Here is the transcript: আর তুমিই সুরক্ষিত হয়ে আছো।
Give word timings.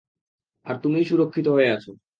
আর 0.65 0.75
তুমিই 0.83 1.05
সুরক্ষিত 1.05 1.47
হয়ে 1.47 1.69
আছো। 1.69 1.91